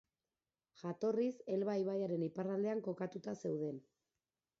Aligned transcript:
Jatorriz 0.81 1.35
Elba 1.55 1.75
ibaiaren 1.81 2.23
iparraldean 2.29 2.81
kokatuta 2.89 3.35
zeuden. 3.43 3.79